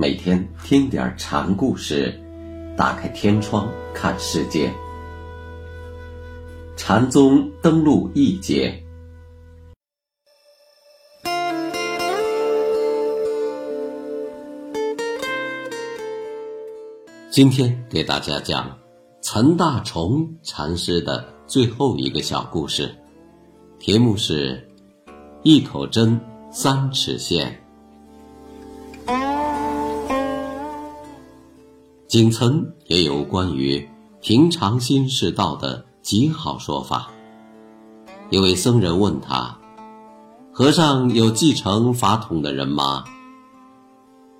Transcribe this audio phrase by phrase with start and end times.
[0.00, 2.18] 每天听点禅故事，
[2.74, 4.72] 打开天窗看世界。
[6.74, 8.82] 禅宗登陆一节，
[17.30, 18.74] 今天给大家讲
[19.20, 22.90] 陈大虫禅师的最后一个小故事，
[23.78, 24.66] 题目是
[25.44, 26.18] “一口针
[26.50, 27.54] 三尺线”。
[32.10, 33.88] 景岑也有关于
[34.20, 37.08] 平常心是道的极好说法。
[38.30, 39.56] 一位僧人问他
[40.50, 43.04] ：“和尚有继承法统的人吗？”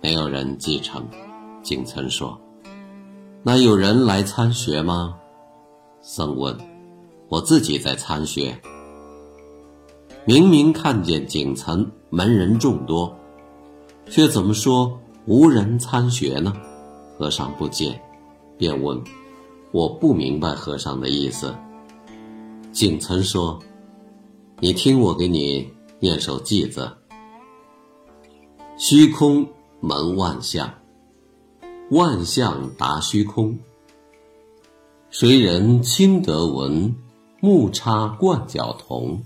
[0.00, 1.04] 没有人继承。
[1.60, 2.40] 景岑说
[3.42, 5.16] ：“那有人来参学吗？”
[6.00, 6.56] 僧问
[7.28, 8.56] ：“我自己在参学。”
[10.24, 13.12] 明明看见景岑门人众多，
[14.08, 16.52] 却怎么说无人参学呢？
[17.18, 18.00] 和尚不解，
[18.58, 19.02] 便问
[19.72, 21.54] ：“我不明白和尚的意思。”
[22.72, 23.58] 景岑说
[24.60, 26.90] ：“你听我给你念首偈子：
[28.76, 29.48] 虚空
[29.80, 30.74] 门万象，
[31.90, 33.58] 万象达虚空。
[35.10, 36.94] 谁人亲得闻？
[37.40, 39.22] 木叉冠角童。”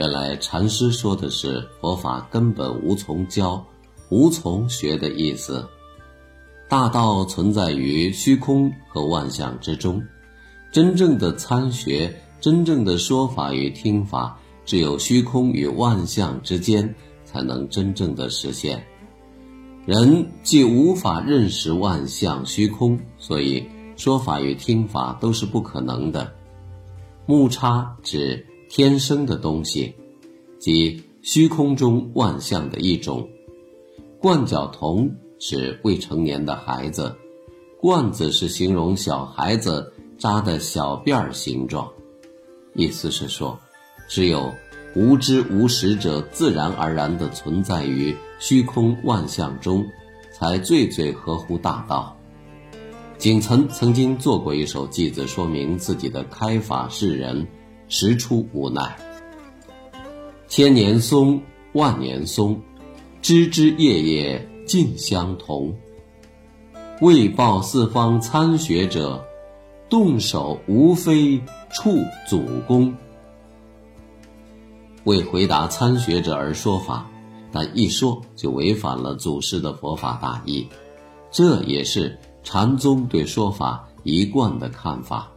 [0.00, 3.62] 原来禅师说的是佛法根本无从教、
[4.08, 5.62] 无从学的意思。
[6.70, 10.02] 大道存在于虚空和万象之中，
[10.72, 16.94] 真正的参学、真正的说法与听法，只有虚空与万象之间
[17.26, 18.82] 才能真正的实现。
[19.84, 23.62] 人既无法认识万象虚空，所以
[23.98, 26.32] 说法与听法都是不可能的。
[27.26, 28.46] 木叉指。
[28.70, 29.92] 天生的东西，
[30.60, 33.28] 即虚空中万象的一种。
[34.20, 35.10] 冠角童
[35.40, 37.16] 指未成年的孩子，
[37.80, 41.90] 冠子是形容小孩子扎的小辫儿形状，
[42.74, 43.58] 意思是说，
[44.08, 44.54] 只有
[44.94, 49.84] 无知无识者自然而然的存在于虚空万象中，
[50.32, 52.16] 才最最合乎大道。
[53.18, 57.44] 景岑曾经做过一首偈子，说明自己的开法是人。
[57.90, 58.96] 实出无奈。
[60.48, 61.38] 千年松，
[61.74, 62.58] 万年松，
[63.20, 65.74] 枝枝叶叶尽相同。
[67.02, 69.22] 为报四方参学者，
[69.88, 71.38] 动手无非
[71.72, 72.94] 触祖功。
[75.04, 77.10] 为回答参学者而说法，
[77.50, 80.68] 但一说就违反了祖师的佛法大义，
[81.30, 85.32] 这也是禅宗对说法一贯的看法。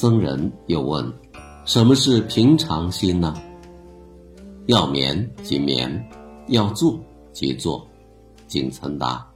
[0.00, 1.12] 僧人又问
[1.66, 3.34] ：“什么是平常心呢？”
[4.64, 6.08] 要眠即眠，
[6.48, 6.98] 要坐
[7.34, 7.86] 即坐。
[8.48, 9.30] 景岑答：“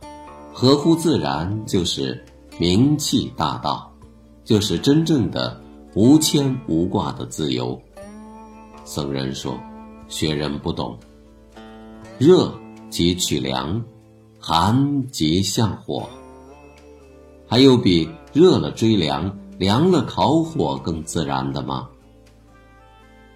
[0.54, 2.24] 合乎自然就是
[2.58, 3.92] 明气大道，
[4.42, 5.60] 就是真正的
[5.94, 7.78] 无牵无挂的自由。”
[8.86, 9.60] 僧人说
[10.08, 10.96] ：“学人不懂。
[12.18, 12.50] 热
[12.88, 13.84] 即取凉，
[14.40, 16.08] 寒即向火。
[17.46, 21.88] 还有比热了追凉。”凉了烤火更自然的吗？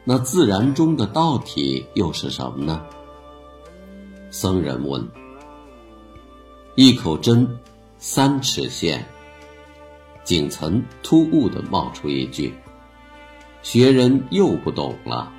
[0.04, 2.84] 那自然中的道体又是什么呢？
[4.30, 5.06] 僧人问。
[6.74, 7.58] 一口针，
[7.98, 9.06] 三尺线。
[10.24, 12.52] 景岑突兀的冒出一句
[13.62, 15.32] ：“学人又不懂了。”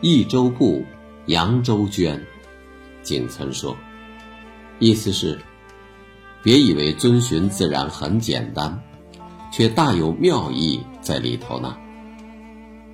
[0.00, 0.84] 益州布，
[1.26, 2.20] 扬州绢。
[3.02, 3.76] 景岑说，
[4.78, 5.38] 意思是。
[6.46, 8.80] 别以为遵循自然很简单，
[9.52, 11.76] 却大有妙意在里头呢。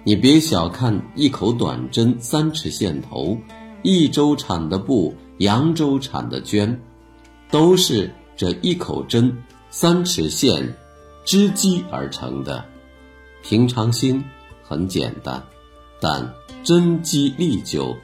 [0.05, 3.37] 你别小看一口短针，三尺线头，
[3.83, 6.75] 益州产的布，扬州产的绢，
[7.51, 9.31] 都是这一口针，
[9.69, 10.75] 三尺线
[11.27, 12.65] 织机而成的。
[13.43, 14.25] 平常心
[14.63, 15.45] 很简单，
[16.01, 16.27] 但
[16.65, 17.95] 针机历久，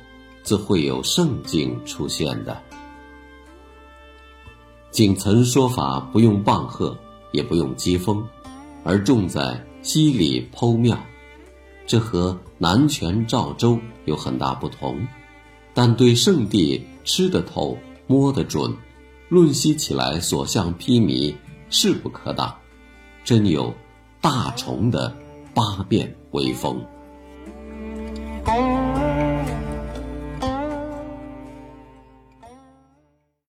[0.42, 2.62] 自会有圣境出现的。
[4.90, 6.96] 景岑说法不用棒喝，
[7.32, 8.26] 也不用机锋，
[8.84, 10.98] 而重在犀利剖妙，
[11.86, 15.06] 这和南拳赵州有很大不同。
[15.74, 17.76] 但对圣地吃得透、
[18.06, 18.74] 摸得准，
[19.28, 21.34] 论析起来所向披靡，
[21.70, 22.52] 势不可挡，
[23.22, 23.72] 真有
[24.20, 25.14] 大虫的
[25.54, 26.82] 八变威风。